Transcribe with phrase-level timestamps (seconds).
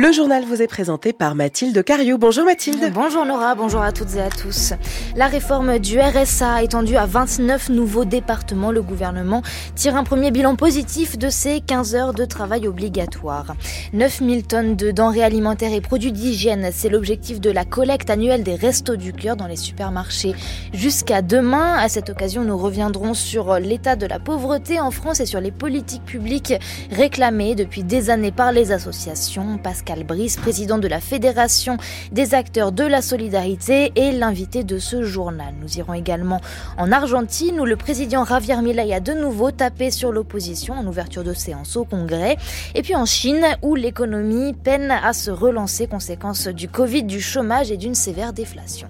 [0.00, 2.16] Le journal vous est présenté par Mathilde Cariou.
[2.16, 2.90] Bonjour Mathilde.
[2.94, 4.72] Bonjour Nora, bonjour à toutes et à tous.
[5.14, 8.70] La réforme du RSA étendue à 29 nouveaux départements.
[8.70, 9.42] Le gouvernement
[9.74, 13.54] tire un premier bilan positif de ces 15 heures de travail obligatoire.
[13.92, 18.54] 9000 tonnes de denrées alimentaires et produits d'hygiène, c'est l'objectif de la collecte annuelle des
[18.54, 20.34] Restos du Cœur dans les supermarchés.
[20.72, 25.26] Jusqu'à demain, à cette occasion, nous reviendrons sur l'état de la pauvreté en France et
[25.26, 26.54] sur les politiques publiques
[26.90, 29.58] réclamées depuis des années par les associations.
[29.58, 31.76] Pascal Brice, président de la Fédération
[32.12, 35.54] des acteurs de la solidarité, est l'invité de ce journal.
[35.60, 36.40] Nous irons également
[36.78, 41.24] en Argentine où le président Javier Milei a de nouveau tapé sur l'opposition en ouverture
[41.24, 42.36] de séance au Congrès.
[42.74, 47.70] Et puis en Chine où l'économie peine à se relancer conséquence du Covid, du chômage
[47.70, 48.88] et d'une sévère déflation.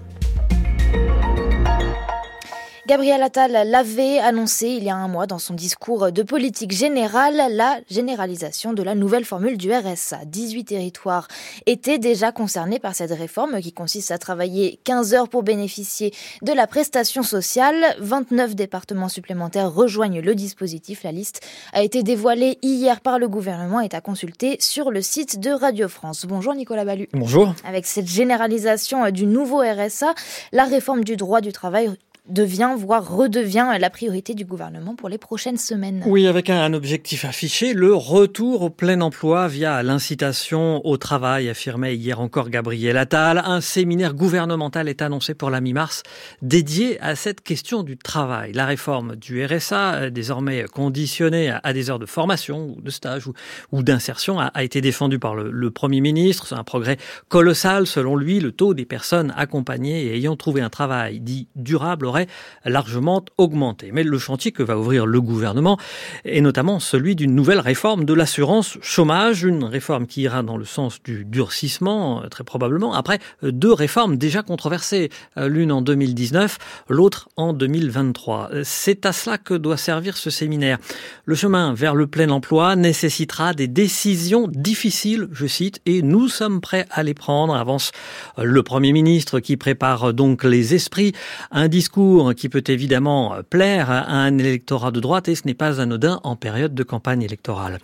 [2.91, 7.41] Gabriel Attal l'avait annoncé il y a un mois dans son discours de politique générale,
[7.55, 10.25] la généralisation de la nouvelle formule du RSA.
[10.25, 11.29] 18 territoires
[11.67, 16.51] étaient déjà concernés par cette réforme qui consiste à travailler 15 heures pour bénéficier de
[16.51, 17.95] la prestation sociale.
[17.99, 21.03] 29 départements supplémentaires rejoignent le dispositif.
[21.03, 21.39] La liste
[21.71, 25.51] a été dévoilée hier par le gouvernement et est à consulter sur le site de
[25.51, 26.25] Radio France.
[26.25, 27.07] Bonjour Nicolas Ballu.
[27.13, 27.53] Bonjour.
[27.63, 30.13] Avec cette généralisation du nouveau RSA,
[30.51, 31.89] la réforme du droit du travail
[32.29, 36.03] devient, voire redevient la priorité du gouvernement pour les prochaines semaines.
[36.05, 41.95] Oui, avec un, objectif affiché, le retour au plein emploi via l'incitation au travail, affirmait
[41.95, 43.41] hier encore Gabriel Attal.
[43.43, 46.03] Un séminaire gouvernemental est annoncé pour la mi-mars
[46.41, 48.53] dédié à cette question du travail.
[48.53, 53.27] La réforme du RSA, euh, désormais conditionnée à des heures de formation ou de stage
[53.71, 56.47] ou, d'insertion, a, été défendue par le, le Premier ministre.
[56.47, 56.97] C'est un progrès
[57.29, 57.87] colossal.
[57.87, 62.27] Selon lui, le taux des personnes accompagnées et ayant trouvé un travail dit durable aurait
[62.65, 63.91] largement augmenté.
[63.93, 65.77] Mais le chantier que va ouvrir le gouvernement
[66.25, 70.65] est notamment celui d'une nouvelle réforme de l'assurance chômage, une réforme qui ira dans le
[70.65, 75.81] sens du durcissement, euh, très probablement, après euh, deux réformes déjà controversées, euh, l'une en
[75.81, 76.57] 2019,
[76.89, 78.49] l'autre en 2023.
[78.63, 80.77] C'est à cela que doit servir ce séminaire.
[81.25, 86.59] Le chemin vers le plein emploi nécessitera des décisions difficiles, je cite, et nous sommes
[86.59, 87.91] prêts à les prendre, avance
[88.37, 91.13] le Premier ministre qui prépare donc les esprits,
[91.51, 92.00] un discours
[92.35, 96.35] qui peut évidemment plaire à un électorat de droite et ce n'est pas anodin en
[96.35, 97.79] période de campagne électorale.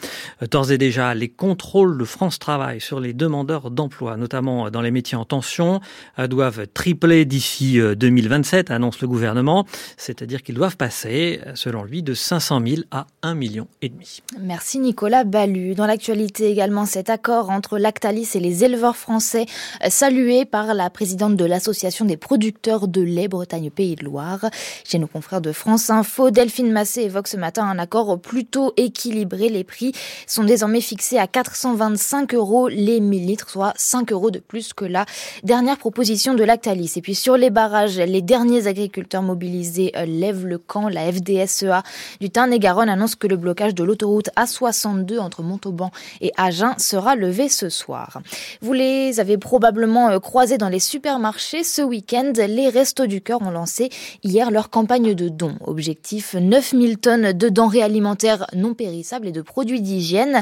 [0.51, 4.91] D'ores et déjà, les contrôles de France Travail sur les demandeurs d'emploi, notamment dans les
[4.91, 5.81] métiers en tension,
[6.29, 9.65] doivent tripler d'ici 2027, annonce le gouvernement,
[9.97, 14.21] c'est-à-dire qu'ils doivent passer, selon lui, de 500 000 à 1 million et demi.
[14.39, 15.75] Merci Nicolas Ballu.
[15.75, 19.45] Dans l'actualité également, cet accord entre Lactalis et les éleveurs français,
[19.89, 24.45] salué par la présidente de l'association des producteurs de lait Bretagne Pays de Loire.
[24.85, 29.49] Chez nos confrères de France Info, Delphine Massé évoque ce matin un accord plutôt équilibré.
[29.49, 29.91] Les prix
[30.25, 34.85] sont désormais fixés à 425 euros les 1000 litres, soit 5 euros de plus que
[34.85, 35.05] la
[35.43, 36.93] dernière proposition de Lactalis.
[36.95, 40.87] Et puis sur les barrages, les derniers agriculteurs mobilisés euh, lèvent le camp.
[40.87, 41.83] La FDSEA
[42.21, 45.91] du Tarn-et-Garonne annonce que le blocage de l'autoroute A62 entre Montauban
[46.21, 48.21] et Agen sera levé ce soir.
[48.61, 52.31] Vous les avez probablement euh, croisés dans les supermarchés ce week-end.
[52.35, 53.89] Les Restos du Cœur ont lancé
[54.23, 55.55] hier leur campagne de dons.
[55.65, 60.41] Objectif 9000 tonnes de denrées alimentaires non périssables et de produits d'hygiène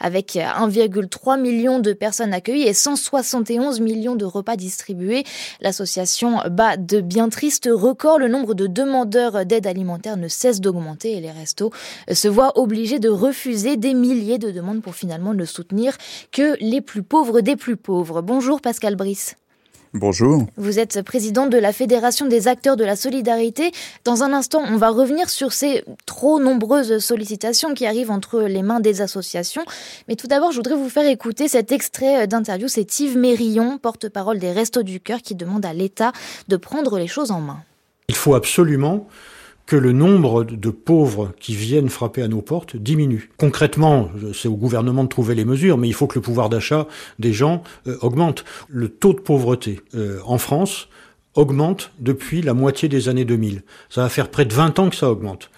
[0.00, 5.24] avec 1,3 million de personnes accueillies et 171 millions de repas distribués.
[5.60, 8.18] L'association bat de bien tristes records.
[8.18, 11.70] Le nombre de demandeurs d'aide alimentaire ne cesse d'augmenter et les restos
[12.12, 15.96] se voient obligés de refuser des milliers de demandes pour finalement ne soutenir
[16.32, 18.22] que les plus pauvres des plus pauvres.
[18.22, 19.36] Bonjour Pascal Brice.
[19.94, 20.46] Bonjour.
[20.56, 23.70] Vous êtes président de la Fédération des acteurs de la solidarité.
[24.04, 28.62] Dans un instant, on va revenir sur ces trop nombreuses sollicitations qui arrivent entre les
[28.62, 29.64] mains des associations.
[30.08, 32.68] Mais tout d'abord, je voudrais vous faire écouter cet extrait d'interview.
[32.68, 36.12] C'est Yves Mérillon, porte-parole des Restos du Cœur, qui demande à l'État
[36.48, 37.62] de prendre les choses en main.
[38.08, 39.08] Il faut absolument
[39.66, 43.30] que le nombre de pauvres qui viennent frapper à nos portes diminue.
[43.36, 46.86] Concrètement, c'est au gouvernement de trouver les mesures, mais il faut que le pouvoir d'achat
[47.18, 48.44] des gens euh, augmente.
[48.68, 50.88] Le taux de pauvreté euh, en France
[51.34, 53.62] augmente depuis la moitié des années 2000.
[53.90, 55.50] Ça va faire près de 20 ans que ça augmente.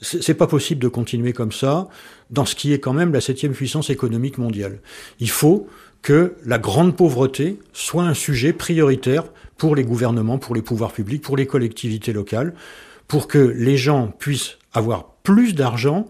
[0.00, 1.88] C'est pas possible de continuer comme ça
[2.30, 4.80] dans ce qui est quand même la septième puissance économique mondiale.
[5.20, 5.68] Il faut
[6.02, 9.24] que la grande pauvreté soit un sujet prioritaire
[9.56, 12.54] pour les gouvernements, pour les pouvoirs publics, pour les collectivités locales
[13.08, 16.06] pour que les gens puissent avoir plus d'argent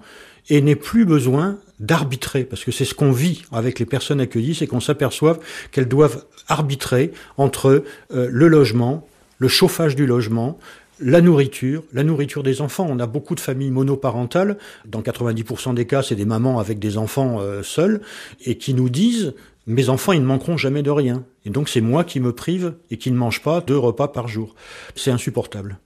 [0.48, 4.54] et n'aient plus besoin d'arbitrer, parce que c'est ce qu'on vit avec les personnes accueillies,
[4.54, 5.38] c'est qu'on s'aperçoit
[5.72, 7.84] qu'elles doivent arbitrer entre
[8.14, 9.06] euh, le logement,
[9.38, 10.58] le chauffage du logement,
[10.98, 12.87] la nourriture, la nourriture des enfants.
[12.88, 14.56] On a beaucoup de familles monoparentales.
[14.87, 18.00] Dans 90% des cas, c'est des mamans avec des enfants euh, seuls
[18.44, 19.34] et qui nous disent
[19.66, 21.25] mes enfants, ils ne manqueront jamais de rien.
[21.44, 24.28] Et donc, c'est moi qui me prive et qui ne mange pas deux repas par
[24.28, 24.54] jour.
[24.94, 25.78] C'est insupportable.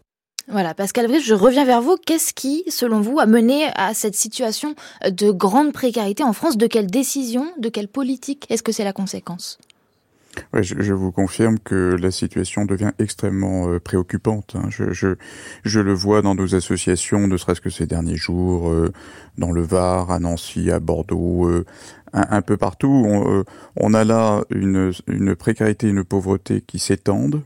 [0.50, 1.96] Voilà, Pascal Brice, je reviens vers vous.
[2.04, 4.74] Qu'est-ce qui, selon vous, a mené à cette situation
[5.08, 6.56] de grande précarité en France?
[6.56, 8.46] De quelle décision, de quelle politique?
[8.50, 9.58] Est-ce que c'est la conséquence?
[10.52, 14.56] Je, vous confirme que la situation devient extrêmement euh, préoccupante.
[14.56, 14.68] Hein.
[14.70, 18.92] Je, le vois dans nos associations, ne serait-ce que ces derniers jours, euh,
[19.38, 21.64] dans le Var, à Nancy, à Bordeaux, euh,
[22.12, 23.04] un, un, peu partout.
[23.06, 23.44] On,
[23.76, 27.42] on, a là une, une précarité, une pauvreté qui s'étendent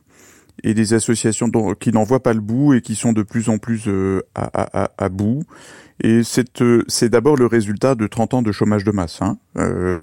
[0.62, 3.58] et des associations qui n'en voient pas le bout et qui sont de plus en
[3.58, 3.88] plus
[4.34, 5.42] à, à, à, bout.
[6.02, 6.22] Et
[6.60, 9.38] euh, c'est d'abord le résultat de 30 ans de chômage de masse, hein.
[9.58, 10.00] euh,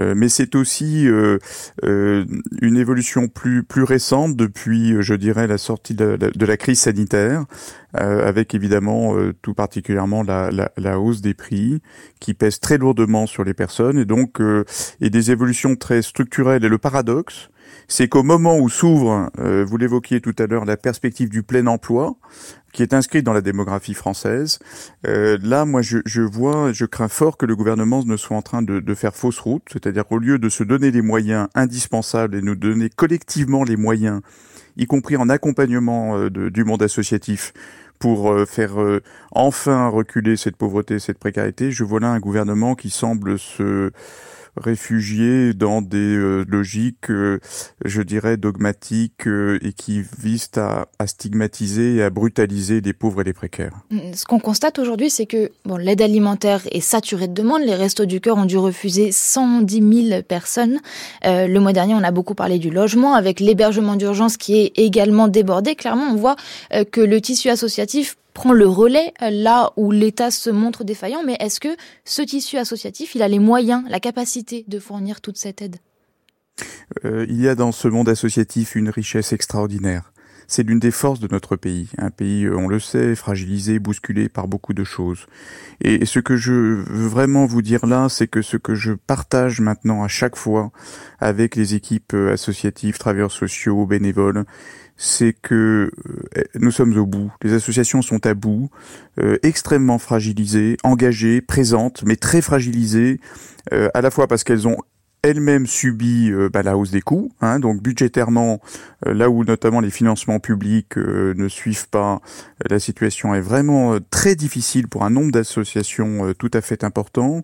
[0.00, 1.38] euh, mais c'est aussi euh,
[1.84, 2.24] euh,
[2.60, 7.44] une évolution plus plus récente depuis, je dirais, la sortie de, de la crise sanitaire,
[7.94, 11.80] avec évidemment tout particulièrement la, la, la, hausse des prix
[12.20, 14.40] qui pèse très lourdement sur les personnes et donc
[15.00, 16.64] et des évolutions très structurelles.
[16.64, 17.48] Et le paradoxe,
[17.88, 22.16] c'est qu'au moment où s'ouvre, vous l'évoquiez tout à l'heure, la perspective du plein emploi,
[22.72, 24.58] qui est inscrite dans la démographie française.
[25.06, 28.42] Euh, là, moi, je, je, vois, je crains fort que le gouvernement ne soit en
[28.42, 32.36] train de, de faire fausse route, c'est-à-dire qu'au lieu de se donner les moyens indispensables
[32.36, 34.20] et nous donner collectivement les moyens,
[34.76, 37.52] y compris en accompagnement euh, du monde associatif,
[37.98, 39.02] pour euh, faire euh,
[39.32, 43.90] enfin reculer cette pauvreté, cette précarité, je vois là un gouvernement qui semble se
[44.56, 47.38] réfugiés dans des euh, logiques, euh,
[47.84, 53.24] je dirais, dogmatiques euh, et qui visent à, stigmatiser et à brutaliser les pauvres et
[53.24, 53.72] les précaires.
[53.90, 57.62] Mm, ce qu'on constate aujourd'hui, c'est que bon, l'aide alimentaire est saturée de demandes.
[57.62, 60.80] Les restos du cœur ont dû refuser 110 000 personnes.
[61.24, 65.28] le mois dernier, on a beaucoup parlé du logement, avec l'hébergement d'urgence qui est également
[65.28, 65.74] débordé.
[65.74, 66.36] Clairement, on voit
[66.92, 71.36] que le tissu associatif prend le relais euh, là où l'État se montre défaillant, mais
[71.40, 75.60] est-ce que ce tissu associatif, il a les moyens, la capacité de fournir toute cette
[75.60, 75.78] aide?
[77.04, 80.12] Euh, Il y a dans ce monde associatif une richesse extraordinaire.
[80.46, 84.28] C'est l'une des forces de notre pays, un pays, euh, on le sait, fragilisé, bousculé
[84.28, 85.26] par beaucoup de choses.
[85.80, 89.60] Et ce que je veux vraiment vous dire là, c'est que ce que je partage
[89.60, 90.70] maintenant à chaque fois
[91.18, 94.44] avec les équipes associatives, travailleurs sociaux, bénévoles,
[94.98, 95.90] c'est que
[96.36, 97.32] euh, nous sommes au bout.
[97.42, 98.68] Les associations sont à bout,
[99.20, 103.20] euh, extrêmement fragilisées, engagées, présentes, mais très fragilisées,
[103.72, 104.76] euh, à la fois parce qu'elles ont
[105.22, 108.60] elles-mêmes subi bah, la hausse des coûts, hein, donc budgétairement,
[109.04, 112.20] là où notamment les financements publics ne suivent pas,
[112.70, 117.42] la situation est vraiment très difficile pour un nombre d'associations tout à fait important.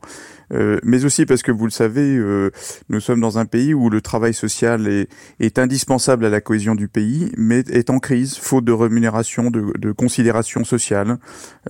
[0.54, 2.50] Euh, mais aussi parce que vous le savez, euh,
[2.88, 6.88] nous sommes dans un pays où le travail social est, indispensable à la cohésion du
[6.88, 11.18] pays, mais est en crise, faute de rémunération, de, de considération sociale.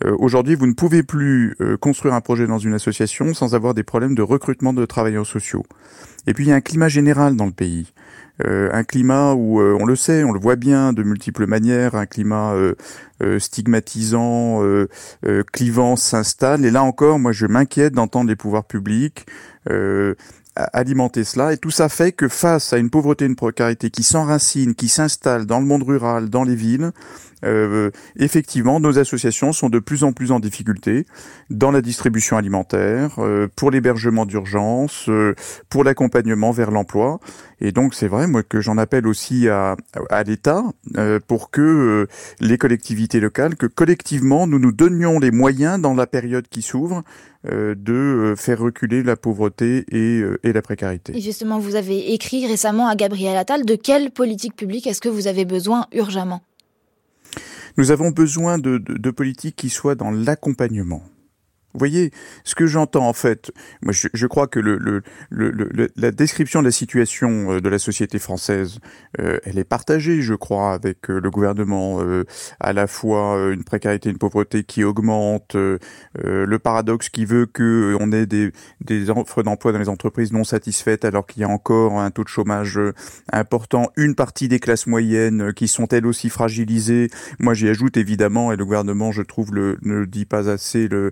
[0.05, 3.83] Euh, aujourd'hui, vous ne pouvez plus construire un projet dans une association sans avoir des
[3.83, 5.65] problèmes de recrutement de travailleurs sociaux.
[6.27, 7.93] Et puis il y a un climat général dans le pays.
[8.43, 11.95] Euh, un climat où, euh, on le sait, on le voit bien de multiples manières,
[11.95, 14.61] un climat euh, stigmatisant,
[15.53, 16.65] clivant s'installe.
[16.65, 19.27] Et là encore, moi, je m'inquiète d'entendre les pouvoirs publics
[20.57, 21.53] alimenter cela.
[21.53, 25.47] Et tout ça fait que face à une pauvreté, une précarité qui s'enracine, qui s'installe
[25.47, 26.93] dans le monde rural, dans les villes,
[28.17, 31.07] effectivement, nos associations sont de plus en plus en difficulté
[31.51, 33.19] dans la distribution alimentaire,
[33.57, 35.11] pour l'hébergement d'urgence,
[35.71, 37.19] pour l'accompagnement vers l'emploi.
[37.65, 39.75] Et donc, c'est vrai, moi, que j'en appelle aussi à,
[40.11, 40.65] à l'État
[40.99, 42.07] euh, pour que euh,
[42.39, 47.03] les collectivités locales, que collectivement, nous nous donnions les moyens dans la période qui s'ouvre
[47.47, 51.17] euh, de faire reculer la pauvreté et, et, la précarité.
[51.17, 55.09] Et justement, vous avez écrit récemment à Gabriel Attal de quelle politique publique est-ce que
[55.09, 56.43] vous avez besoin urgemment?
[57.79, 61.03] Nous avons besoin de, de, de politiques qui soient dans l'accompagnement.
[61.75, 62.13] Vous voyez,
[62.45, 63.51] ce que j'entends en fait,
[63.83, 67.69] moi je, je crois que le, le, le, la description de la situation euh, de
[67.69, 68.79] la société française,
[69.21, 72.01] euh, elle est partagée, je crois, avec euh, le gouvernement,
[72.61, 78.13] à la fois une précarité, une pauvreté qui augmente, le paradoxe qui veut que on
[78.13, 81.99] ait des, des offres d'emploi dans les entreprises non satisfaites alors qu'il y a encore
[81.99, 82.79] un taux de chômage
[83.33, 87.09] important, une partie des classes moyennes qui sont elles aussi fragilisées.
[87.41, 91.11] Moi j'y ajoute évidemment, et le gouvernement, je trouve, le, ne dit pas assez, le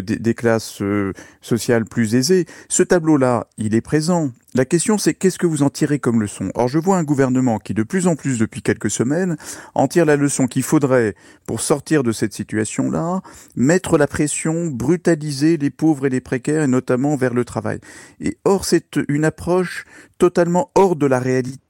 [0.00, 2.46] des, classes euh, sociales plus aisées.
[2.68, 4.30] Ce tableau-là, il est présent.
[4.54, 6.50] La question, c'est qu'est-ce que vous en tirez comme leçon?
[6.54, 9.36] Or, je vois un gouvernement qui, de plus en plus depuis quelques semaines,
[9.74, 11.14] en tire la leçon qu'il faudrait,
[11.46, 13.20] pour sortir de cette situation-là,
[13.56, 17.78] mettre la pression, brutaliser les pauvres et les précaires, et notamment vers le travail.
[18.20, 19.84] Et or, c'est une approche
[20.16, 21.67] totalement hors de la réalité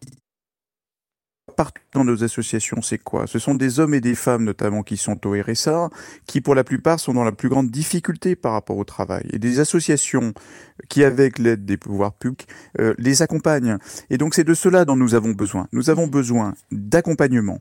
[1.59, 3.27] partout dans nos associations, c'est quoi?
[3.27, 5.91] Ce sont des hommes et des femmes notamment qui sont au RSA,
[6.25, 9.27] qui pour la plupart sont dans la plus grande difficulté par rapport au travail.
[9.33, 10.35] Et des associations
[10.89, 12.47] qui, avec l'aide des pouvoirs publics,
[12.79, 13.79] euh, les accompagnent.
[14.09, 15.67] Et donc c'est de cela dont nous avons besoin.
[15.73, 17.59] Nous avons besoin d'accompagnement.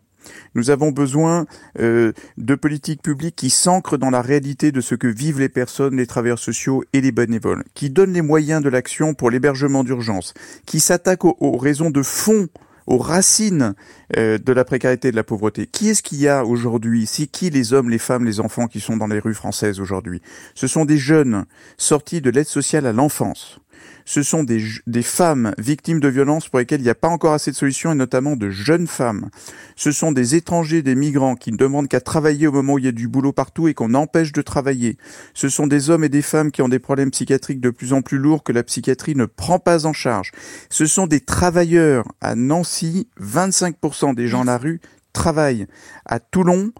[0.53, 1.47] Nous avons besoin
[1.79, 5.97] euh, de politiques publiques qui s'ancrent dans la réalité de ce que vivent les personnes,
[5.97, 10.35] les travailleurs sociaux et les bénévoles, qui donnent les moyens de l'action pour l'hébergement d'urgence,
[10.67, 12.47] qui s'attaquent aux, raisons de fond
[12.87, 13.75] aux racines
[14.17, 15.67] euh, de la précarité et de la pauvreté.
[15.67, 17.05] Qui est-ce qu'il y a aujourd'hui?
[17.05, 20.21] C'est qui les hommes, les femmes, les enfants qui sont dans les rues françaises aujourd'hui?
[20.55, 21.45] Ce sont des jeunes
[21.77, 23.59] sortis de l'aide sociale à l'enfance
[24.05, 27.33] ce sont des, des femmes victimes de violences pour lesquelles il n'y a pas encore
[27.33, 29.29] assez de solutions, et notamment de jeunes femmes.
[29.75, 32.85] Ce sont des étrangers, des migrants qui ne demandent qu'à travailler au moment où il
[32.85, 34.97] y a du boulot partout et qu'on empêche de travailler.
[35.33, 38.01] Ce sont des hommes et des femmes qui ont des problèmes psychiatriques de plus en
[38.01, 40.31] plus lourds que la psychiatrie ne prend pas en charge.
[40.69, 42.05] Ce sont des travailleurs.
[42.21, 44.81] À Nancy, 25% des gens à la rue
[45.17, 45.67] travaillent.
[46.05, 46.71] À Toulon,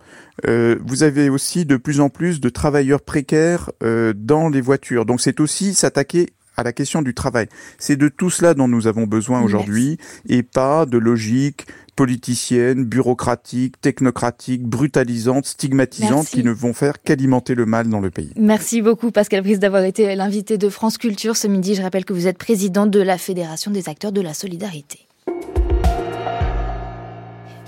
[0.47, 5.05] euh, vous avez aussi de plus en plus de travailleurs précaires euh, dans les voitures.
[5.05, 6.27] Donc c'est aussi s'attaquer
[6.57, 7.47] à la question du travail.
[7.77, 13.79] C'est de tout cela dont nous avons besoin aujourd'hui et pas de logique politicienne, bureaucratique,
[13.79, 18.31] technocratique, brutalisante, stigmatisante qui ne vont faire qu'alimenter le mal dans le pays.
[18.37, 21.75] Merci beaucoup Pascal Brice d'avoir été l'invité de France Culture ce midi.
[21.75, 25.06] Je rappelle que vous êtes président de la Fédération des acteurs de la solidarité.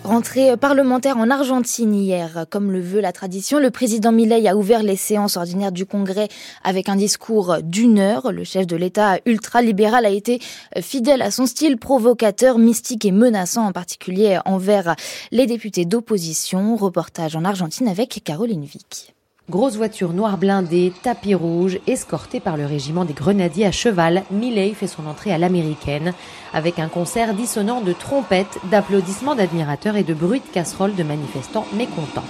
[0.09, 4.81] Rentrée parlementaire en Argentine hier, comme le veut la tradition, le président Milei a ouvert
[4.81, 6.29] les séances ordinaires du Congrès
[6.63, 8.31] avec un discours d'une heure.
[8.31, 10.39] Le chef de l'État ultra-libéral a été
[10.81, 14.95] fidèle à son style provocateur, mystique et menaçant, en particulier envers
[15.29, 16.75] les députés d'opposition.
[16.75, 19.13] Reportage en Argentine avec Caroline Vic.
[19.49, 24.75] Grosse voiture noire blindée, tapis rouge, escorté par le régiment des grenadiers à cheval, Milley
[24.75, 26.13] fait son entrée à l'américaine
[26.53, 31.65] avec un concert dissonant de trompettes, d'applaudissements d'admirateurs et de bruits de casseroles de manifestants
[31.73, 32.25] mécontents.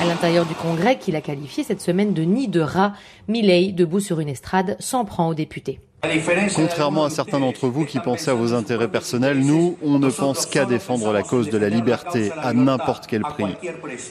[0.00, 2.94] À l'intérieur du Congrès, qu'il a qualifié cette semaine de nid de rats,
[3.28, 5.80] Milley, debout sur une estrade, s'en prend aux députés.
[6.54, 10.46] Contrairement à certains d'entre vous qui pensaient à vos intérêts personnels, nous, on ne pense
[10.46, 13.56] qu'à défendre la cause de la liberté à n'importe quel prix.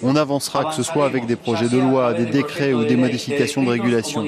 [0.04, 3.64] On avancera que ce soit avec des projets de loi, des décrets ou des modifications
[3.64, 4.26] de régulation.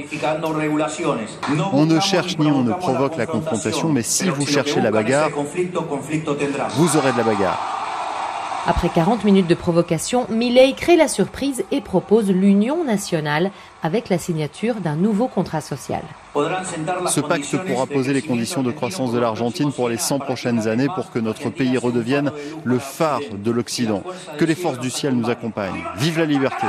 [1.74, 5.30] On ne cherche ni on ne provoque la confrontation, mais si vous cherchez la bagarre,
[6.76, 7.81] vous aurez de la bagarre.
[8.68, 13.50] Après 40 minutes de provocation, Milley crée la surprise et propose l'union nationale
[13.82, 16.04] avec la signature d'un nouveau contrat social.
[17.08, 20.88] Ce pacte pourra poser les conditions de croissance de l'Argentine pour les 100 prochaines années
[20.94, 22.32] pour que notre pays redevienne
[22.64, 24.04] le phare de l'Occident.
[24.38, 25.84] Que les forces du ciel nous accompagnent.
[25.98, 26.68] Vive la liberté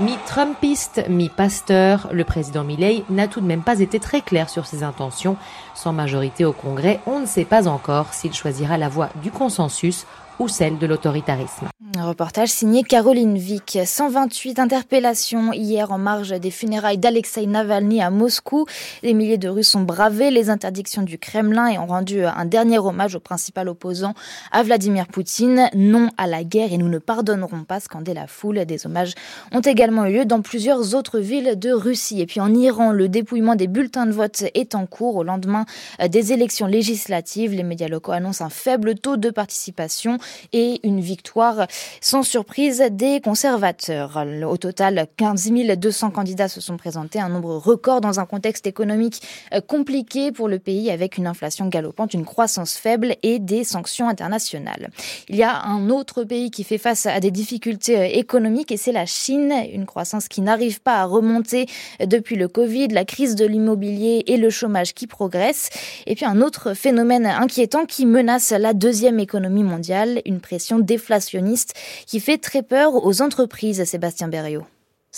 [0.00, 4.82] Mi-trumpiste, mi-pasteur, le président Milley n'a tout de même pas été très clair sur ses
[4.82, 5.36] intentions.
[5.74, 10.06] Sans majorité au Congrès, on ne sait pas encore s'il choisira la voie du consensus
[10.38, 11.68] ou celle de l'autoritarisme.
[11.96, 13.78] Un reportage signé Caroline Vic.
[13.84, 18.66] 128 interpellations hier en marge des funérailles d'Alexei Navalny à Moscou.
[19.02, 22.78] Des milliers de Russes ont bravé les interdictions du Kremlin et ont rendu un dernier
[22.78, 24.14] hommage au principal opposant
[24.52, 25.70] à Vladimir Poutine.
[25.74, 28.64] Non à la guerre et nous ne pardonnerons pas, scandé la foule.
[28.66, 29.14] Des hommages
[29.52, 32.20] ont également eu lieu dans plusieurs autres villes de Russie.
[32.20, 35.64] Et puis en Iran, le dépouillement des bulletins de vote est en cours au lendemain
[36.06, 37.52] des élections législatives.
[37.52, 40.18] Les médias locaux annoncent un faible taux de participation
[40.52, 41.66] et une victoire
[42.00, 44.24] sans surprise des conservateurs.
[44.48, 49.22] Au total, 15 200 candidats se sont présentés, un nombre record dans un contexte économique
[49.52, 54.08] euh, compliqué pour le pays avec une inflation galopante, une croissance faible et des sanctions
[54.08, 54.90] internationales.
[55.28, 58.76] Il y a un autre pays qui fait face à des difficultés euh, économiques et
[58.76, 61.66] c'est la Chine, une croissance qui n'arrive pas à remonter
[62.04, 65.70] depuis le Covid, la crise de l'immobilier et le chômage qui progressent.
[66.06, 71.74] Et puis un autre phénomène inquiétant qui menace la deuxième économie mondiale, une pression déflationniste
[72.06, 74.64] qui fait très peur aux entreprises, Sébastien Berriot.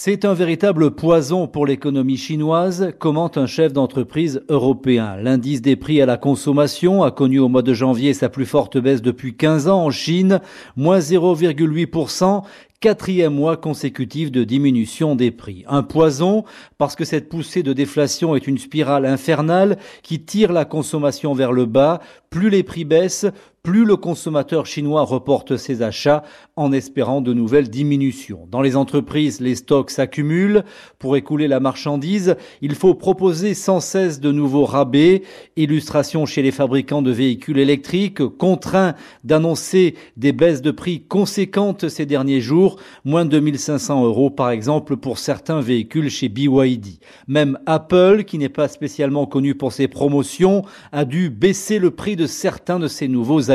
[0.01, 5.17] C'est un véritable poison pour l'économie chinoise, commente un chef d'entreprise européen.
[5.17, 8.79] L'indice des prix à la consommation a connu au mois de janvier sa plus forte
[8.79, 10.41] baisse depuis 15 ans en Chine,
[10.77, 12.45] moins 0,8%,
[12.81, 15.65] quatrième mois consécutif de diminution des prix.
[15.67, 16.45] Un poison
[16.79, 21.53] parce que cette poussée de déflation est une spirale infernale qui tire la consommation vers
[21.53, 22.01] le bas.
[22.31, 23.27] Plus les prix baissent,
[23.63, 26.23] plus le consommateur chinois reporte ses achats
[26.57, 28.49] en espérant de nouvelles diminutions.
[28.51, 30.65] Dans les entreprises, les stocks s'accumulent.
[30.99, 35.23] Pour écouler la marchandise, il faut proposer sans cesse de nouveaux rabais.
[35.57, 42.07] Illustration chez les fabricants de véhicules électriques, contraints d'annoncer des baisses de prix conséquentes ces
[42.07, 47.01] derniers jours, moins de 2500 euros par exemple pour certains véhicules chez BYD.
[47.27, 50.63] Même Apple, qui n'est pas spécialement connu pour ses promotions,
[50.93, 53.51] a dû baisser le prix de certains de ses nouveaux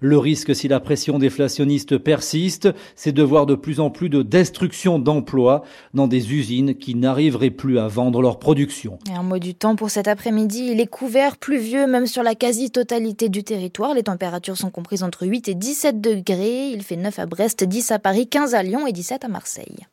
[0.00, 4.22] Le risque, si la pression déflationniste persiste, c'est de voir de plus en plus de
[4.22, 5.62] destruction d'emplois
[5.94, 8.98] dans des usines qui n'arriveraient plus à vendre leur production.
[9.14, 13.28] Un mot du temps pour cet après-midi, il est couvert, pluvieux, même sur la quasi-totalité
[13.28, 13.94] du territoire.
[13.94, 16.68] Les températures sont comprises entre 8 et 17 degrés.
[16.70, 19.86] Il fait 9 à Brest, 10 à Paris, 15 à Lyon et 17 à Marseille.